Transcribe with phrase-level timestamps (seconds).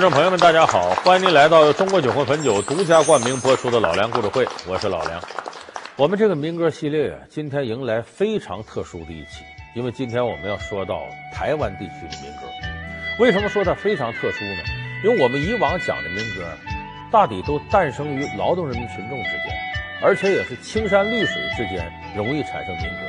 [0.00, 0.94] 观众朋友们，大家好！
[1.04, 5.22] 欢迎您来到中国酒魂汾酒独家冠名播出的《老梁故事会》，我是老梁。
[5.94, 9.44] 我们这个民歌系列啊，今天迎来非常特殊的一期，
[9.74, 11.02] 因为今天我们要说到
[11.34, 12.46] 台湾地区的民歌。
[13.18, 14.62] 为什么说它非常特殊呢？
[15.04, 16.46] 因为我们以往讲的民歌，
[17.12, 19.54] 大抵都诞生于劳动人民群众之间，
[20.02, 23.00] 而且也是青山绿水之间容易产生民歌，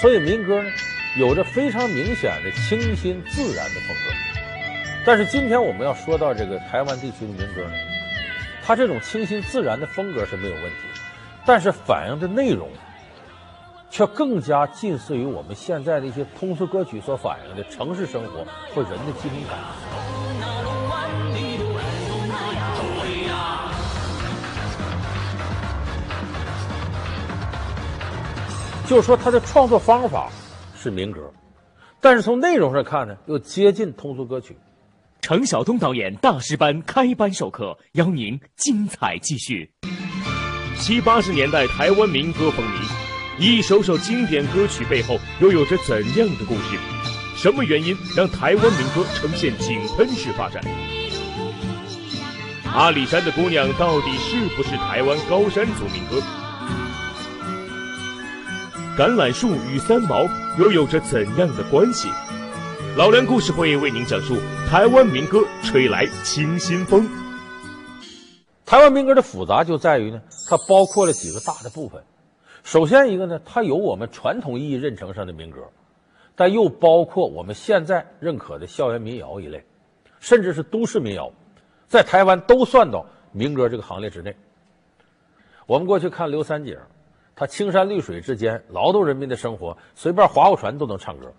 [0.00, 0.70] 所以民歌呢，
[1.18, 4.35] 有着非常明显的清新自然的风格。
[5.06, 7.70] 但是今天我们要说到这个台湾地区的民歌呢，
[8.60, 10.78] 它这种清新自然的风格是没有问题，
[11.46, 12.68] 但是反映的内容
[13.88, 19.56] 却更加近似于我们现在的一些通俗歌曲所反映的城市生活或人的基本感。
[28.88, 30.28] 就是说，它的创作方法
[30.76, 31.32] 是民歌，
[32.00, 34.56] 但是从内容上看呢，又接近通俗歌曲。
[35.20, 39.70] 程晓东导演大师班开班授课，邀您精彩继续。
[40.78, 46.78] 七八十年代台湾民歌风靡，一首首经典歌曲背后又有着怎样的故事？
[47.36, 50.62] 什么原因让台湾民歌呈现井喷式发展？
[52.72, 56.22] 阿里山的姑娘到底是不是台湾高山族民歌？
[58.96, 60.26] 橄榄树与三毛
[60.58, 62.08] 又有着怎样的关系？
[62.96, 64.38] 老梁故事会为您讲述
[64.70, 67.06] 台湾民歌吹来清新风。
[68.64, 72.02] 台湾民歌的复杂就在于呢，它包括了几个大的部分。
[72.64, 75.60] 首先一个呢，它有我们传统意义认成上的民歌，
[76.34, 79.62] 但又包括我们现在认可的校园民谣一类，
[80.18, 81.30] 甚至是都市民谣，
[81.86, 84.34] 在台湾都算到民歌这个行列之内。
[85.66, 86.78] 我们过去看刘三姐，
[87.34, 91.30] 她青山绿水之间，劳动人民的生活，随便划划船都能唱歌。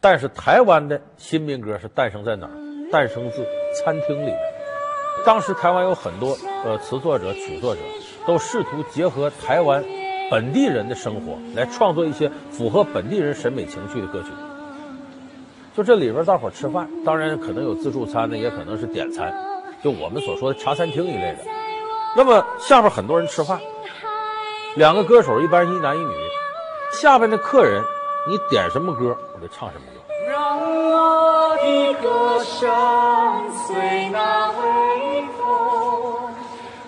[0.00, 2.52] 但是台湾的新民歌是诞生在哪儿？
[2.90, 4.32] 诞生自餐厅里。
[5.26, 7.80] 当时台湾有很多呃词作者、曲作者，
[8.26, 9.84] 都试图结合台湾
[10.30, 14.28] 本地人的生活，来创作一些符合本地人审美情趣的歌曲。
[15.76, 19.32] 就这里边，大伙吃饭，当然可能有自助餐的，也可能是点餐，
[19.84, 21.38] 就我们所说的茶餐厅一类的。
[22.16, 23.60] 那么下边很多人吃饭，
[24.76, 26.14] 两个歌手一般一男一女，
[26.92, 27.84] 下边的客人。
[28.28, 30.00] 你点什么歌，我就唱什么歌。
[30.28, 32.70] 让我的歌声
[33.66, 36.30] 随那微风，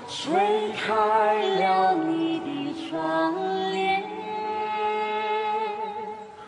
[0.06, 3.34] 吹开了你的窗
[3.72, 4.04] 帘。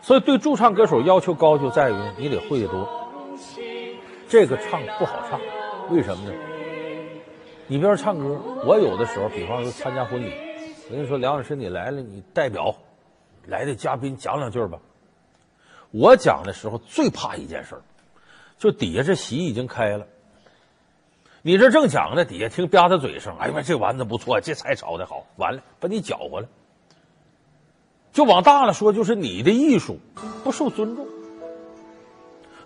[0.03, 2.87] 所以，对驻唱歌手要求高，就在于你得会的多。
[4.29, 5.41] 这个唱不好唱，
[5.91, 6.33] 为什么呢？
[7.67, 10.31] 你比如唱歌，我有的时候，比方说参加婚礼，
[10.91, 12.75] 我跟你说，梁老师你来了，你代表。
[13.47, 14.79] 来的嘉宾讲两句吧。
[15.91, 17.77] 我讲的时候最怕一件事，
[18.59, 20.07] 就底下这席已经开了，
[21.43, 26.49] 你这正讲呢，底下听吧嗒嘴声，哎呀妈，这丸子不错，这菜炒的好，完了把你搅和了。
[28.13, 29.99] 就往大了说，就是你的艺术
[30.43, 31.07] 不受尊重。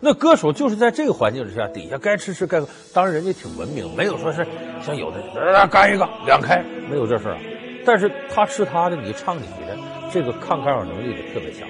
[0.01, 2.63] 那歌手就是在这个环境之下，底下该吃吃该，
[2.95, 4.47] 当然人家挺文明，没有说是
[4.83, 7.37] 像有的呃干一个两开，没有这事儿。
[7.85, 9.68] 但是他吃他的，你唱你的。
[10.13, 11.69] 这个抗干扰能力也特别强，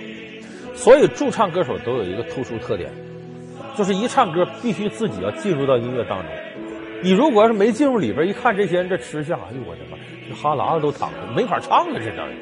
[0.75, 2.91] 所以驻唱歌手都有一个突出特点，
[3.77, 6.29] 就是一唱歌必须自己要进入到音乐当中。
[7.03, 9.97] 你如果要是没进入里边，一看这些人这吃相，哎呦我的妈，
[10.29, 12.37] 这哈喇子都淌了，没法唱了这当然。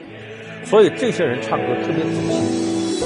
[0.65, 2.97] 所以这些人唱歌特别走心。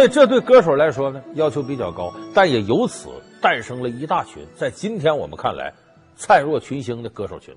[0.00, 3.10] 所以这对歌手来说呢，要求比较高，但也由此
[3.42, 5.74] 诞生了一大群在今天我们看来
[6.16, 7.54] 灿若群星的歌手群。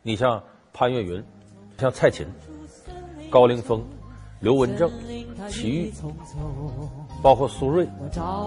[0.00, 0.40] 你像
[0.72, 1.20] 潘越云，
[1.76, 2.28] 像蔡琴、
[3.28, 3.84] 高凌风、
[4.38, 4.88] 刘文正、
[5.48, 5.92] 齐豫，
[7.20, 7.88] 包括苏芮、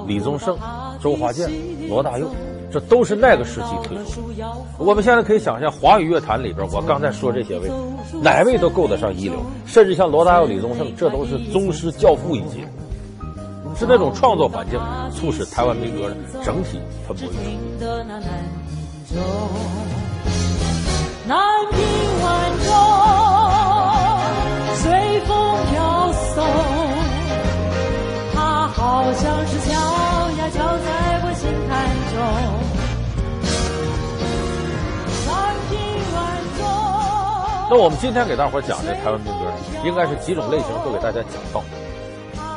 [0.07, 0.57] 李宗盛、
[1.01, 1.51] 周华健、
[1.89, 2.31] 罗大佑，
[2.71, 4.21] 这都是那个时期推出。
[4.77, 7.69] 我们现在可以想象，华语乐坛里边，我刚才说这些位，
[8.24, 12.63] 哪位都够得上一流，甚至像罗大佑、李宗盛，这都是宗师教父一级。
[13.79, 14.79] 是那种创作环境，
[15.13, 17.88] 促使台湾民歌的整体蓬勃运动。
[21.27, 21.38] 南
[21.71, 21.77] 屏
[22.24, 22.74] 晚钟，
[24.77, 25.29] 随风
[25.69, 26.44] 飘送，
[28.33, 29.71] 它好像是敲
[30.31, 30.88] 呀敲在
[31.24, 31.69] 我心坎
[32.09, 32.18] 中。
[35.27, 35.29] 南
[35.69, 35.77] 屏
[36.15, 36.18] 晚
[36.57, 36.59] 钟。
[37.69, 39.39] 那我们今天给大伙讲的台湾民歌，
[39.85, 41.62] 应该是几种类型都给大家讲到。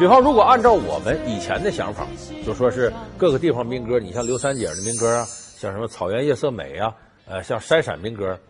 [0.00, 2.06] 比方，如果按照我们以前的想法，
[2.47, 5.26] 就说是各个地方民歌，你像刘三姐的民歌啊，
[5.58, 6.91] 像什么草原夜色美啊，
[7.26, 8.41] 呃，像筛陕民歌，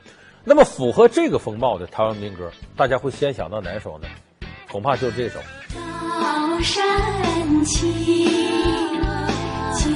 [0.44, 4.06] 那么符合这个风貌的台湾民歌，大家会先想到哪首呢？
[4.70, 5.40] 恐怕就是这首。
[5.74, 6.84] 高山
[7.64, 7.92] 青，
[9.74, 9.92] 涧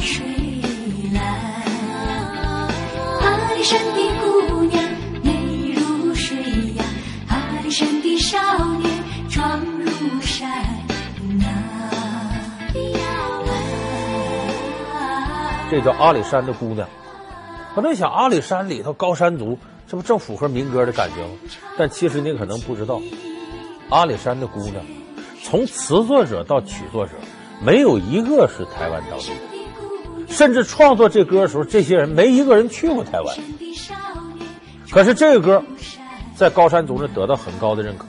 [0.00, 0.24] 水
[1.12, 1.22] 蓝，
[3.20, 4.82] 阿里山的姑娘
[5.22, 6.38] 美如水
[6.78, 6.84] 呀，
[7.28, 8.38] 阿里山的少
[8.78, 8.90] 年
[15.70, 16.88] 这叫阿里山的姑娘。
[17.74, 19.56] 可能想阿里山里头高山族，
[19.86, 21.30] 这不正符合民歌的感觉吗？
[21.78, 23.00] 但其实你可能不知道，
[23.88, 24.84] 阿里山的姑娘，
[25.44, 27.12] 从词作者到曲作者，
[27.64, 29.30] 没有一个是台湾当地，
[30.28, 33.36] 甚至创作这歌的时候，这些人没一个人去过台湾。
[34.90, 35.62] 可是这个歌，
[36.34, 38.04] 在高山族那得到很高的认可，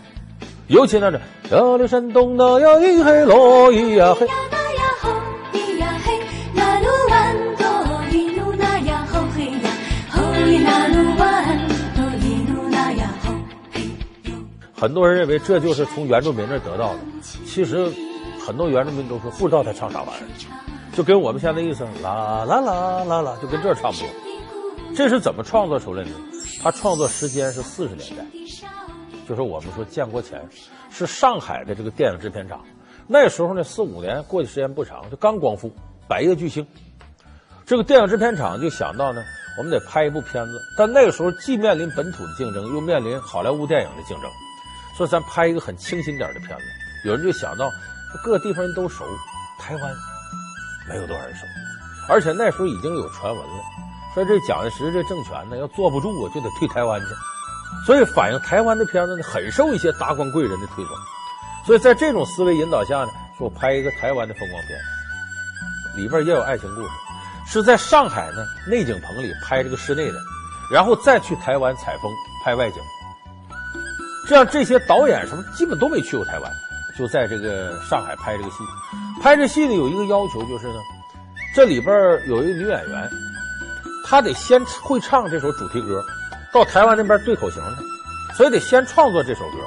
[0.65, 1.21] 尤其那是
[1.51, 4.27] 阿里山东的呀一黑罗咿呀嘿。
[14.81, 16.99] 很多人认为这就是从原住民那得到的，
[17.45, 17.87] 其实
[18.43, 24.07] 很多原住民都说不知道他唱啥玩意儿，就跟我们现在意思啦啦啦啦啦，就跟这差不多。
[24.95, 26.09] 这是怎么创作出来的？
[26.63, 28.25] 他创作时间是四十年代，
[29.29, 30.41] 就是我们说建国前，
[30.89, 32.59] 是上海的这个电影制片厂。
[33.05, 35.71] 那时候呢，四五年过去时间不长，就刚光复，
[36.07, 36.65] 百业巨星。
[37.67, 39.21] 这个电影制片厂就想到呢，
[39.59, 44.27] 我们得拍一部片子，但那个时候既面临本土的竞争，又面临好莱坞电影的竞争。
[45.01, 46.63] 说咱拍一个很清新点的片子，
[47.05, 47.71] 有人就想到，
[48.23, 49.03] 各地方人都熟，
[49.57, 49.95] 台湾
[50.87, 51.43] 没有多少人熟，
[52.07, 53.63] 而且那时候已经有传闻了，
[54.13, 57.07] 说这蒋介石这政权呢要坐不住啊，就得退台湾去，
[57.83, 60.95] 所以反映台湾的片子呢很受一些达官贵人的推崇，
[61.65, 63.07] 所以在这种思维引导下呢，
[63.39, 64.77] 说我拍一个台湾的风光片，
[65.97, 66.89] 里边也有爱情故事，
[67.47, 70.19] 是在上海呢内景棚里拍这个室内的，
[70.71, 72.11] 然后再去台湾采风
[72.45, 72.79] 拍外景。
[74.27, 76.51] 这样，这些导演什么基本都没去过台湾，
[76.97, 78.57] 就在这个上海拍这个戏。
[79.21, 80.75] 拍这戏呢，有一个要求就是呢，
[81.55, 81.93] 这里边
[82.27, 83.09] 有一个女演员，
[84.05, 86.01] 她得先会唱这首主题歌，
[86.53, 89.57] 到台湾那边对口型去，所以得先创作这首歌。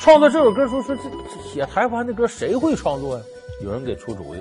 [0.00, 1.02] 创作这首歌说说这
[1.48, 3.24] 写台湾的歌谁会创作呀？
[3.62, 4.40] 有人给出主意，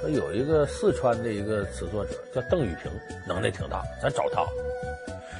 [0.00, 2.90] 说有一个四川的一个词作者叫邓雨平，
[3.26, 4.42] 能耐挺大，咱找他。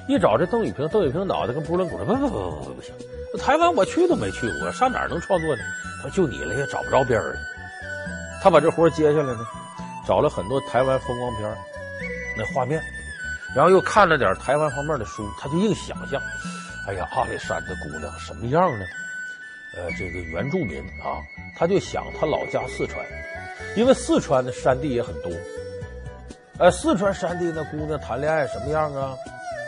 [0.08, 2.94] 一找这邓雨平，邓雨平脑袋跟拨浪鼓似的，不不不不不行。
[3.38, 5.62] 台湾我去都没去过，上哪儿能创作呢？
[6.02, 7.36] 他说就你了，也找不着别人。
[8.42, 9.46] 他把这活接下来呢，
[10.06, 11.56] 找了很多台湾风光片
[12.38, 12.82] 那画面，
[13.54, 16.20] 然后又看了点台湾方面的书，他就硬想象，
[16.86, 18.84] 哎呀，阿里山的姑娘什么样呢？
[19.76, 21.20] 呃，这个原住民啊，
[21.58, 23.04] 他就想他老家四川，
[23.76, 25.30] 因为四川的山地也很多。
[26.58, 29.14] 呃，四川山地那姑娘谈恋爱什么样啊？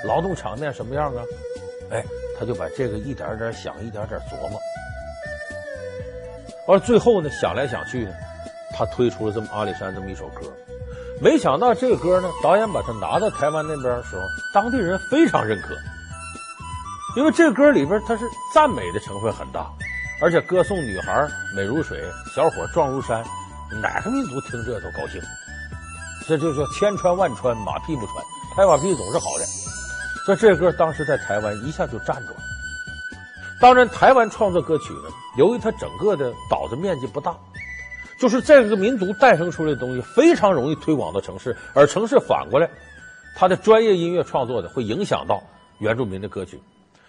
[0.04, 1.22] 劳动场面什么样啊？
[1.90, 2.02] 哎。
[2.38, 4.60] 他就把这个一点点想，一点点琢磨，
[6.66, 8.12] 完了最后呢，想来想去呢，
[8.76, 10.42] 他推出了这么阿里山这么一首歌。
[11.20, 14.22] 没想到这个歌呢，导演把它拿到台湾那边的时候，
[14.54, 15.74] 当地人非常认可，
[17.16, 19.68] 因为这歌里边它是赞美的成分很大，
[20.22, 22.00] 而且歌颂女孩美如水，
[22.36, 23.24] 小伙壮如山，
[23.82, 25.20] 哪个民族听这都高兴。
[26.28, 29.44] 这就叫千穿万穿，马屁不穿，拍马屁总是好的。
[30.28, 32.40] 那这歌当时在台湾一下就站住了。
[33.58, 35.08] 当然，台湾创作歌曲呢，
[35.38, 37.34] 由于它整个的岛的面积不大，
[38.20, 42.68] 就是这个民族诞生出来的东西非常容易推广到城市，而城市反过来，
[43.34, 45.42] 它的专业音乐创作的会影响到
[45.78, 46.60] 原住民的歌曲。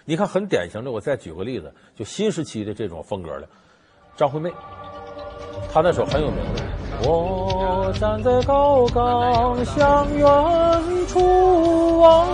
[0.06, 3.46] 你看，很典型的，我再举个例子，就新时期的这种风格的
[4.16, 4.50] 张惠妹，
[5.70, 6.62] 她那首很有名的。
[7.02, 10.26] 我站在高岗向远
[11.06, 12.26] 处望，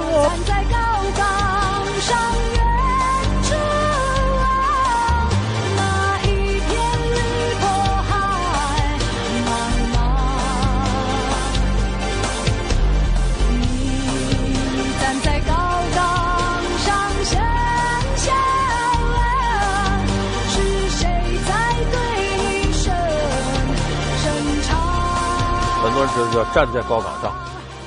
[25.82, 27.32] 很多人觉得叫站在高岗上，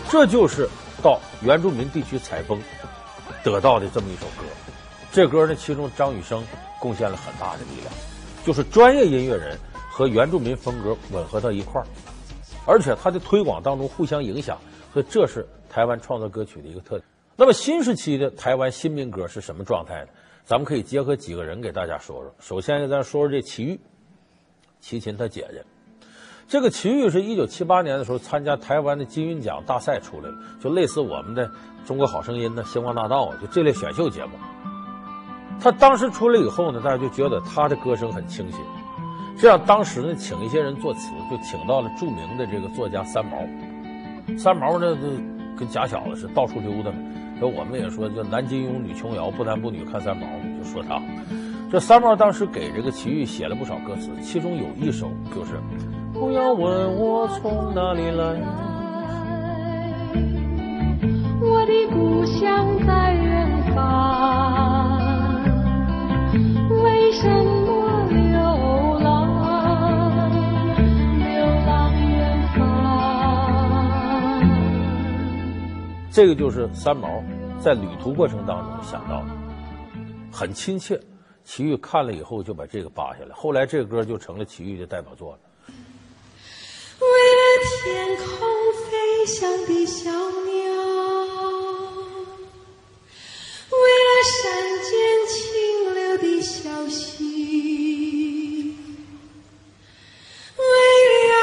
[0.09, 0.67] 这就是。
[1.01, 2.61] 到原住民地区采风，
[3.43, 4.45] 得到的这么一首歌，
[5.11, 6.43] 这歌呢，其中张雨生
[6.79, 7.93] 贡献了很大的力量，
[8.45, 9.57] 就是专业音乐人
[9.89, 11.87] 和原住民风格吻合到一块儿，
[12.65, 14.57] 而且他的推广当中互相影响，
[14.93, 17.03] 所以这是台湾创作歌曲的一个特点。
[17.35, 20.07] 那么新时期的台湾新民歌是什么状态呢？
[20.45, 22.35] 咱们可以结合几个人给大家说说。
[22.39, 23.79] 首先，咱说说这齐豫，
[24.81, 25.63] 齐秦他姐姐。
[26.49, 31.47] 这个齐豫是一九七八年的时候参加台湾的金韵奖大赛出来的，就类似我们的
[31.85, 34.31] 《中国好声音》的《星光大道》啊，就这类选秀节目。
[35.61, 38.59] 他当时出来以后呢，大家就觉得他的歌声很清新。
[39.37, 43.37] 这样，当时呢，请一些人作词，就请到了著名的这个作家三毛。
[44.35, 44.97] 三毛呢，
[45.55, 46.97] 跟假小子似的，到处溜达嘛。
[47.39, 50.25] 说我们也说，叫男金庸，女琼瑶，不男不女看三毛，
[50.57, 50.99] 就说他。
[51.71, 55.53] 这三毛当时给这个齐豫写了不少歌词，其中有一首就是
[56.19, 58.35] “不要问我从哪里来”，
[61.41, 64.99] 我的故乡在远方，
[66.83, 68.19] 为什么流
[68.99, 69.07] 浪，
[71.19, 71.25] 流
[71.65, 72.59] 浪远方？
[76.11, 77.23] 这个就是三毛
[77.59, 79.27] 在旅途过程当中想到的，
[80.31, 80.99] 很亲切。
[81.45, 85.39] 齐豫看了以后就把这个扒下来，后来这个歌就成了齐豫的代表作了。
[87.83, 88.25] 天空
[88.85, 90.13] 飞翔的小鸟，
[93.71, 94.39] 为了山
[94.83, 94.91] 间
[95.27, 95.37] 清
[95.93, 98.75] 流的小溪，
[100.57, 100.63] 为
[101.29, 101.33] 了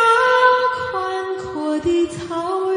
[0.75, 0.85] 宽
[1.39, 2.77] 阔的草原。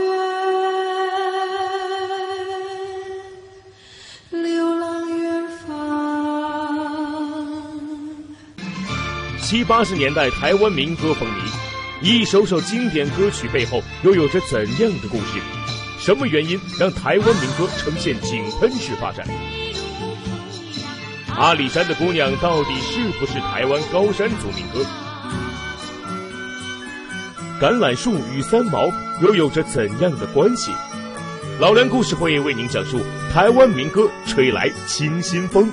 [9.41, 11.68] 七八十年代台湾民歌风靡，
[12.01, 15.41] 一首首经典歌曲背后又有着怎样的故事？
[15.99, 19.27] 什么原因让台湾民歌呈现井喷式发展？
[21.35, 24.85] 阿里山的姑娘到底是不是台湾高山族民歌？
[27.59, 28.87] 橄榄树与三毛
[29.21, 30.71] 又有着怎样的关系？
[31.59, 33.01] 老梁故事会为您讲述
[33.33, 35.69] 台湾民歌吹来清新风。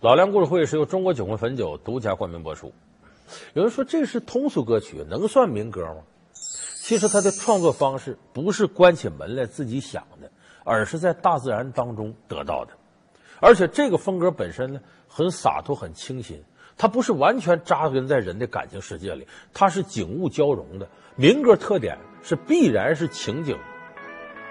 [0.00, 2.72] 老梁故事会是由中国酒魂汾酒独家冠名播出。
[3.54, 6.02] 有人说这是通俗歌曲，能算民歌吗？
[6.34, 10.30] 其实他的创作方式不是关起门来自己想的，
[10.64, 12.72] 而是在大自然当中得到的。
[13.40, 16.42] 而且这个风格本身呢，很洒脱、很清新。
[16.76, 20.88] 它不是完全扎根在人的感情世界里，它是景物交融的。
[21.14, 23.56] 民歌特点是必然是情景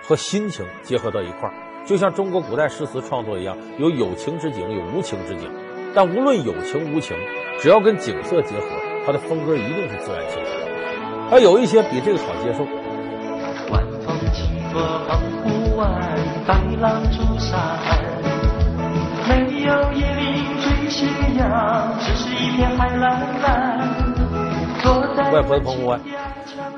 [0.01, 1.53] 和心情结合到一块儿。
[1.86, 5.51] 就像中国古代诗词创作一样，有有情之景，有无情之景。
[5.95, 7.15] 但无论有情无情，
[7.59, 8.65] 只要跟景色结合，
[9.05, 10.65] 它的风格一定是自然清晰的。
[11.29, 12.63] 它有一些比这个好接受。
[13.71, 18.01] 晚风起落澎湖湾，白浪逐沙岸，
[19.29, 21.05] 没有椰林缀斜
[21.38, 24.03] 阳，只是一片海蓝蓝。
[25.31, 26.00] 外婆的澎湖湾，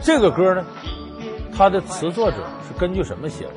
[0.02, 0.66] 这个歌呢，
[1.58, 2.74] 它的词作者是。
[2.78, 3.52] 根据什么写的？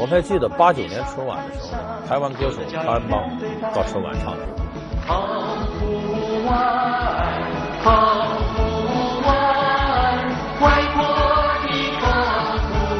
[0.00, 3.22] 我还记得八九年春晚的时候，台湾歌手潘安邦
[3.72, 4.63] 到春晚唱的。
[5.06, 5.14] 澎
[5.78, 5.82] 湖
[6.46, 6.52] 湾，
[7.82, 7.86] 澎
[8.54, 8.56] 湖
[9.26, 9.28] 湾，
[10.60, 10.96] 外婆
[11.62, 11.68] 的
[12.00, 12.02] 澎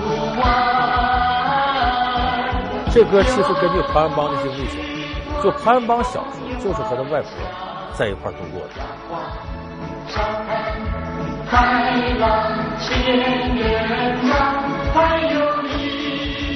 [0.02, 0.04] 湖
[0.40, 0.42] 湾。
[2.92, 4.78] 这歌其实根据潘安邦的经历写，
[5.42, 7.30] 就潘安邦小时候就是和他外婆
[7.94, 8.74] 在一块度过的。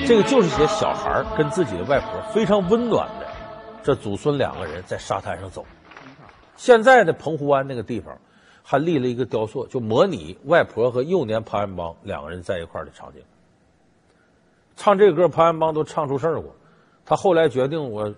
[0.07, 3.27] 这个就是写小孩跟自己的外婆非常温暖的，
[3.89, 5.65] 这祖孙两个人在沙滩上走。
[6.59, 8.19] 现在的澎湖湾那个地方，
[8.63, 13.23] 还立了一个雕塑，就模拟外婆和幼年潘安邦两个人在一块的场景。
[14.77, 16.55] 唱这歌，潘安邦都唱出事儿过。
[17.07, 18.15] 他后来决定，我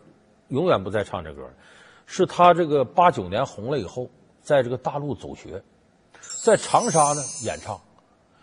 [0.48, 1.48] 永远不再唱这歌。
[2.04, 4.10] 是他这个八九年红了以后，
[4.40, 5.62] 在这个大陆走学，
[6.42, 7.80] 在长沙呢演唱。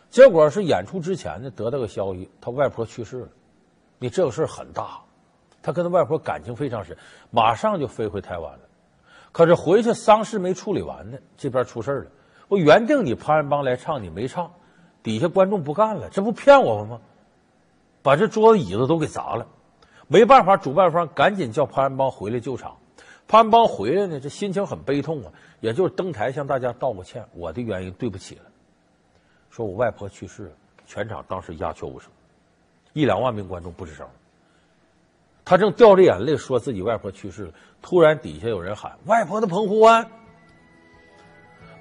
[0.10, 3.28] 结果是演出之前呢，得到个消息，他外婆去世了。
[4.00, 5.02] 你这个事儿很大，
[5.68, 6.96] 他跟他外婆感情非常深，
[7.30, 8.60] 马上就飞回台湾了。
[9.34, 12.12] 可是回去丧事没处理完呢，这边出事了。
[12.48, 14.50] 我原定你潘安邦来唱，你没唱，
[15.04, 17.02] 底下观众不干了，这不骗我们吗？
[18.02, 19.46] 把这桌子椅子都给砸了。
[20.08, 22.78] 没办法，主办方赶紧叫潘安邦回来救场。
[23.28, 28.44] 潘安邦回来呢，这心情很悲痛啊，也就是登台向大家道个歉，我的原因对不起了。
[29.50, 30.52] 说我外婆去世了，
[30.86, 32.10] 全场当时鸦雀无声，
[32.94, 34.08] 一两万名观众不吱声。
[35.50, 40.06] 他正掉着眼泪说自己外婆去世了，突然底下有人喊：“外婆的澎湖湾！”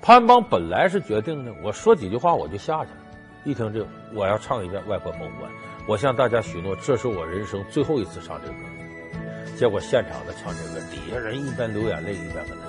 [0.01, 2.99] 潘邦本来是决定的，我说几句话我就下去了。
[3.45, 5.51] 一听这，我要唱一遍《外婆澎湖湾》，
[5.89, 8.61] 我向大家许诺，这是我人生最后一次唱这个歌。
[9.57, 12.66] 结果现场的唱这个，底下人一边流眼泪一边跟他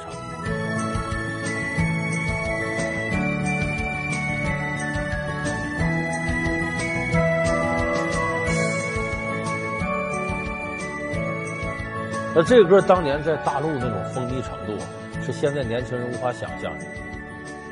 [12.37, 14.77] 那这个歌当年在大陆那种风靡程度，
[15.23, 16.85] 是现在年轻人无法想象的。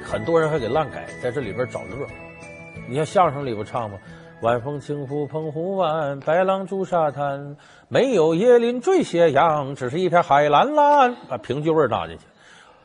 [0.04, 2.08] 很多人还给乱改，在这里边找乐。
[2.90, 4.00] 你像相声里边唱吗？
[4.42, 7.56] 晚风轻拂澎湖湾，白浪逐沙滩，
[7.90, 11.16] 没有椰林缀斜阳，只是一片海蓝蓝。
[11.30, 12.24] 把评剧味儿搭进去。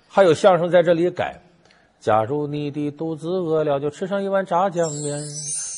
[0.06, 1.40] 还有相声在这里改。
[1.99, 5.18] 假如你的肚子饿了，就吃上一碗炸酱面，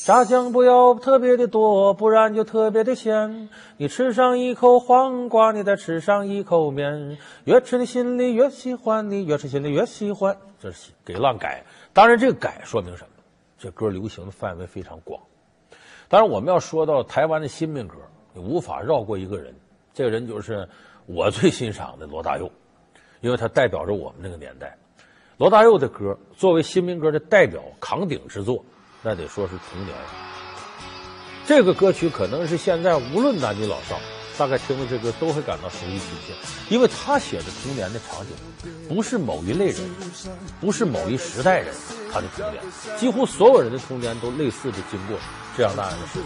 [0.05, 3.47] 炸酱不要特别的多，不然就特别的咸。
[3.77, 10.35] 你吃上一口黄瓜，你再吃上一口面，越吃你心里越喜欢，你越吃心里越喜欢。
[10.59, 11.63] 这是给乱改。
[11.93, 13.23] 当然，这个改说明什么？
[13.57, 15.21] 这歌流行的范围非常广。
[16.09, 17.95] 当然，我们要说到台湾的新民歌，
[18.33, 19.55] 你无法绕过一个人，
[19.93, 20.67] 这个人就是
[21.05, 22.51] 我最欣赏的罗大佑，
[23.21, 24.77] 因为他代表着我们那个年代。
[25.37, 28.65] 罗大佑的歌作为新民歌的代表扛鼎之作，
[29.03, 29.93] 那得说是童年。
[31.45, 33.99] 这个歌曲可能是现在无论男女老少，
[34.37, 36.33] 大概听了这歌都会感到熟悉亲切，
[36.69, 38.33] 因为他写的童年的场景，
[38.87, 39.81] 不是某一类人，
[40.61, 41.75] 不是某一时代人，
[42.13, 42.63] 他的童年，
[42.97, 45.17] 几乎所有人的童年都类似的经过
[45.57, 46.21] 这样那样的事。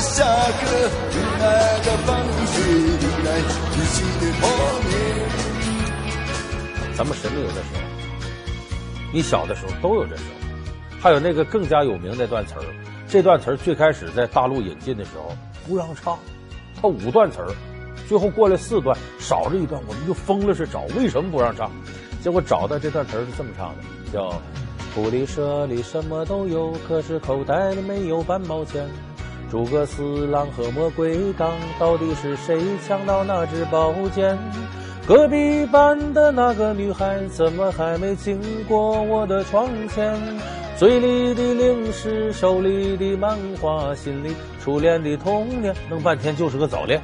[0.00, 1.44] 下课，等待
[1.80, 2.54] 着放学，
[3.00, 3.54] 等待自
[3.92, 4.42] 己的童
[4.88, 4.92] 年。
[6.96, 7.80] 咱们谁没有这时候？
[9.12, 10.28] 你小的时候都有这时候。
[11.00, 12.64] 还有那个更加有名的段词儿，
[13.08, 15.36] 这段词儿最开始在大陆引进的时候
[15.68, 16.18] 不让唱，
[16.80, 17.50] 它五段词儿，
[18.08, 21.70] 最后过了四段，少了一段，我们就疯了似的找为什么不让唱？
[22.22, 24.40] 结果找到这段词儿是这么唱的，叫。
[24.94, 28.88] 普利社里什么都有，可是口袋里没有半毛钱。
[29.50, 34.36] 诸葛四郎和魔鬼党，到底是谁抢到那支宝剑？
[35.06, 40.18] 隔壁班的那个女孩，怎么还没经过我的窗前？
[40.76, 47.00] 嘴里的零食，手里的漫画，心里初恋的童年，弄半天就是个早恋。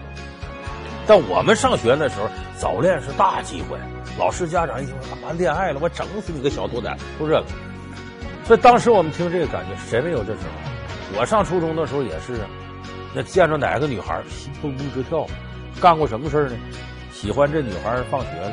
[1.07, 3.79] 但我们上学那时候，早恋是大忌讳，
[4.19, 7.45] 老师家长一听说他恋爱了，我整死你个小兔崽子，就这个。
[8.45, 10.71] 所以当时我们听这个感觉，谁没有这时候？
[11.19, 12.47] 我上初中的时候也是啊，
[13.15, 15.27] 那见着哪个女孩心砰砰直跳。
[15.81, 16.57] 干过什么事呢？
[17.13, 18.53] 喜欢这女孩放学了，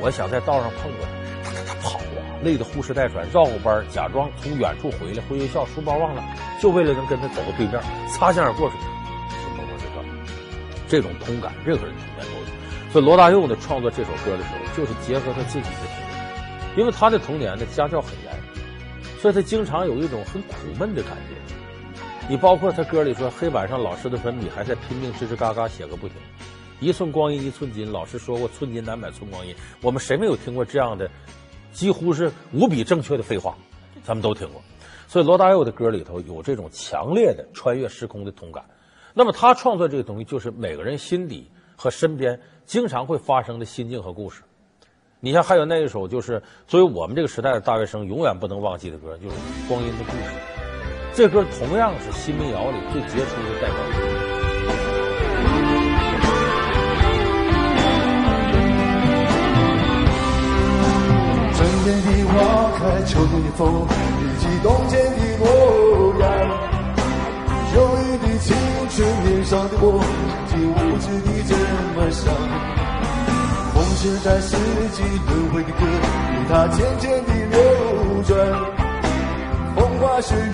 [0.00, 1.06] 我想在道上碰过
[1.44, 6.22] 她，她她跑啊，累得呼哧带喘，绕过班，假装从远处回来，回学校书包忘了，
[6.60, 7.80] 就为了能跟她走到对面，
[8.10, 10.02] 擦肩而过时，心砰砰直跳。
[10.88, 12.46] 这种通感，任何人童年都有。
[12.92, 18.32] 所以罗大佑呢，创作这首歌的时候，就是结合他自己的童年，因为他的童年呢，家教很严。
[19.20, 21.55] 所以他经常有一种很苦闷的感觉。
[22.28, 26.16] 你包括他歌里说，黑板上老师的粉笔还在拼命吱吱嘎嘎写个不停。
[26.80, 29.54] 一寸光阴一寸金，老师说过寸金难买寸光阴。
[29.80, 31.08] 我们谁没有听过这样的
[31.72, 33.56] 几乎是无比正确的废话？
[34.02, 34.60] 咱们都听过。
[35.06, 38.64] 所以罗大佑的歌里头有这种强烈的穿越时空的同感。
[39.14, 44.42] 那么他创作这个东西，就是每个人心底和身边经常会发生的心境和故事。
[45.20, 49.36] 你像还有那一首，就是作为我们这个时代的大学生永远不能忘记的歌，就是
[49.68, 50.18] 《光阴的故事》。
[51.16, 53.76] 这歌同样是新民谣里最杰出的代表。
[61.54, 62.36] 春天的花
[62.76, 63.88] 开，秋天的风，
[64.20, 65.42] 以及冬天的模
[66.20, 66.28] 样。
[67.76, 68.54] 忧郁的青
[68.90, 70.04] 春，年少的我，
[70.50, 71.50] 竟无知的这
[71.98, 72.22] 么想。
[73.98, 74.54] 是在四
[74.92, 77.56] 季轮回的歌，与它渐渐地流
[78.24, 78.85] 转。
[80.16, 80.48] 风花雪月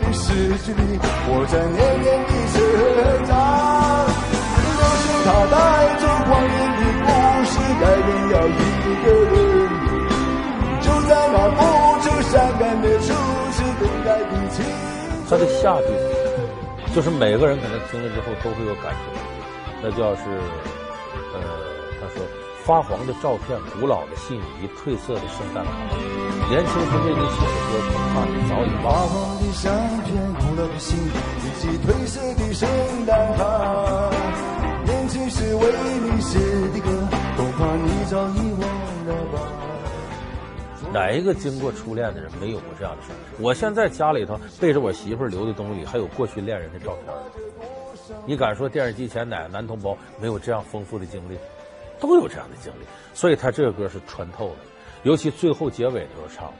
[0.00, 0.34] 的诗
[0.66, 0.98] 句里，
[1.30, 2.58] 我在年年的成
[3.30, 3.32] 长。
[4.58, 5.54] 流水它带
[6.02, 7.06] 走光阴的故
[7.46, 9.32] 事，改变了一个人。
[10.82, 11.62] 就在那不
[12.02, 13.06] 愁善感的初
[13.52, 15.30] 次等待的青春。
[15.30, 15.86] 他的下句，
[16.92, 18.98] 就是每个人可能听了之后都会有感觉，
[19.80, 20.22] 那叫是，
[21.34, 21.40] 呃，
[22.00, 22.43] 他说。
[22.64, 25.70] 发黄的照片，古老的信仪，褪色的圣诞卡。
[26.48, 28.88] 年轻时为你写的歌，恐怕你早已忘了。
[28.88, 29.68] 发黄的相
[30.04, 31.12] 片，古老的信仪，
[31.44, 32.66] 以及褪色的圣
[33.04, 33.42] 诞卡。
[34.86, 36.38] 年轻时为你写
[36.72, 36.88] 的歌，
[37.36, 38.62] 恐怕你早已忘
[39.04, 39.38] 了吧。
[40.90, 43.16] 哪一个经过初恋的人没有过这样的事儿？
[43.40, 47.14] 我现在家里头背着我媳妇留的东西里，还有过去恋人的照片。
[48.24, 51.36] 你敢说电视机前哪个男同胞没有这样丰富的经历？
[52.00, 54.56] 都有这样的经历，所以他这个歌是穿透的，
[55.02, 56.52] 尤其最后结尾的时候唱：“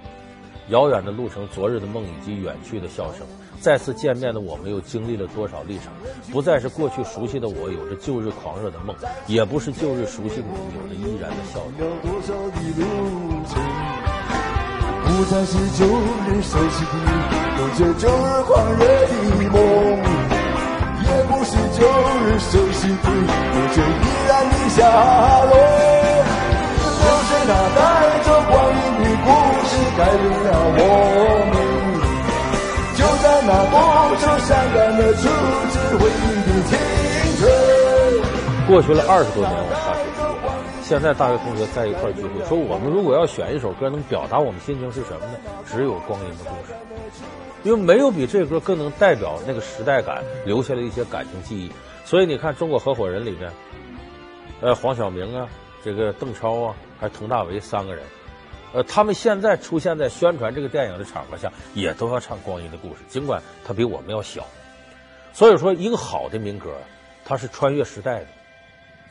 [0.68, 3.26] 遥远的路程，昨日的梦，以及远去的笑声。
[3.60, 5.86] 再次见面的我们，又经历了多少历程？
[6.30, 8.94] 不再是过去熟悉的我，有着旧日狂热的梦，
[9.26, 11.88] 也不是旧日熟悉的你，有着依然的笑容。
[11.88, 12.82] 有多少的路
[13.48, 13.62] 程，
[15.06, 15.86] 不再是旧
[16.26, 16.92] 日熟悉的，
[17.60, 19.12] 有着旧日狂热的
[19.50, 19.56] 梦，
[21.76, 21.80] 旧
[22.24, 24.78] 日熟悉的，有着依然的下
[25.44, 25.52] 落。
[27.00, 27.78] 流水它带
[28.24, 29.26] 着光阴的故
[29.66, 30.80] 事，改变了我
[31.50, 31.52] 们。
[32.94, 33.74] 就在那多
[34.20, 35.22] 愁善感的初
[35.70, 36.72] 次回忆的青
[37.38, 37.42] 春。
[38.68, 39.58] 过去了二十多年，了，
[40.84, 45.38] 现在大学同学在一块聚会，说我们如果要选一首歌能表达我们心情是什么呢？
[45.66, 46.72] 只有《光阴的故事》，
[47.62, 51.72] 因为没有比这歌更能代表那个时代感，留下了一些感情记忆。
[52.04, 53.50] 所以你看，《中国合伙人》里面，
[54.60, 55.48] 呃，黄晓明啊，
[55.82, 58.04] 这个邓超啊，还佟大为三个人。
[58.74, 64.46] 呃，他们现在出现在宣传这个电影的场合下，也都要唱《光阴的故事》，尽管他比我们要小。
[65.32, 66.74] 所以说，一个好的民歌，
[67.24, 68.26] 它是穿越时代的。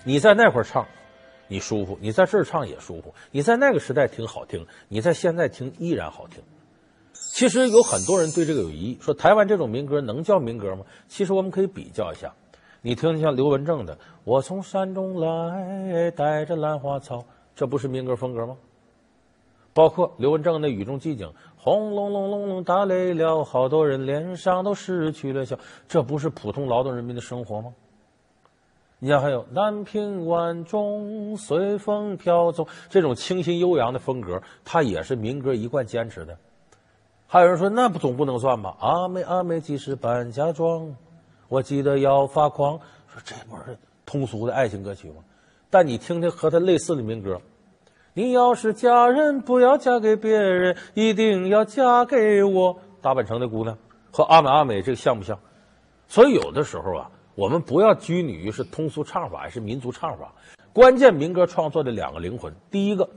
[0.03, 0.86] 你在那会儿唱，
[1.47, 3.13] 你舒服；你在这儿唱也舒服。
[3.32, 6.41] 你在那个时代听好听，你在现在听依然好听。
[7.13, 10.86] 其实有很多人对这个有疑义，说台湾这种民歌能叫民歌吗？
[11.08, 12.34] 其实我们可以比较一下，
[12.82, 17.17] 你听听像刘文正的《我从山中来，带着兰花草》，
[17.56, 18.56] 这不是民歌风格吗？
[19.73, 21.27] 包括刘文正的《雨中寂静》，
[21.58, 27.73] 轰隆隆隆隆打雷了，好多人脸上都失去了笑，这不是普通劳动人民的生活吗？
[29.03, 36.37] 你像还有南屏晚钟随风飘走，这种清新悠扬的风格，它也是民歌一贯坚持的。
[37.27, 38.77] 还有人说那不总不能算吧？
[38.79, 40.95] 阿妹阿妹即使搬家庄，
[41.49, 42.79] 我记得要发狂。
[43.09, 45.15] 说这不是通俗的爱情歌曲吗？
[45.69, 47.41] 但你听听和它类似的民歌。
[48.13, 52.79] 你要是嫁人，不要嫁给别人，一定要嫁给我。
[53.01, 53.77] 大阪城的姑娘
[54.13, 55.37] 和阿美阿美这个像不像？
[56.07, 60.33] 所以有的时候啊，我们不要拘泥于是通俗唱法还是民族唱法。
[60.71, 63.09] 关键民歌创作的两个灵魂，第一个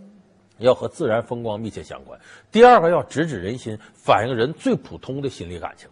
[0.59, 2.18] 要和自然风光密切相关，
[2.50, 5.88] 第二个要直指人心，反映人最普通的心理感情。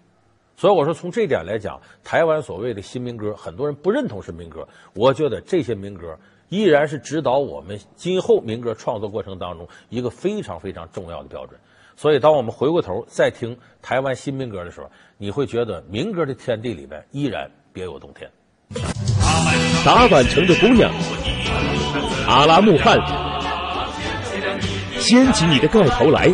[0.57, 6.17] 所以我说，从这点来讲，台湾所谓的新民歌，很多人不认同是民歌，我觉得这些民歌。
[6.51, 11.59] 依然是指导我们今后民歌创作过程当中一个非常非常重要的标准。
[11.97, 18.31] 所以，当我们回过头再听台湾新民歌的时候，你会觉得民歌的天地里面依然别有洞天。
[19.85, 20.89] 大阪城的姑娘，
[22.29, 22.97] 阿拉木汗，
[24.97, 26.33] 掀起你的盖头来。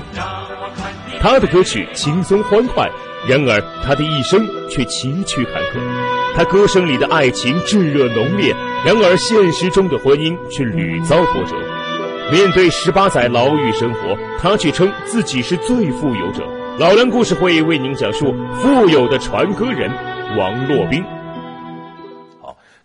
[1.19, 2.87] 他的歌曲轻松欢快，
[3.27, 5.81] 然而他的一生却崎岖坎坷。
[6.37, 11.57] 他歌声里的爱情炙热浓烈，然而现实中的婚姻却屡遭波折。
[12.31, 16.47] 面对十八载牢狱生活，他却称自己是最富有者。
[16.79, 19.91] 老梁故事会为您讲述富有的传歌人
[20.37, 21.03] 王洛宾。